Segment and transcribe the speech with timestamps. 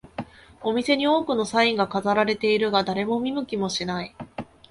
[0.63, 4.15] お店に多くのサインが飾られているが、誰も見向きもしない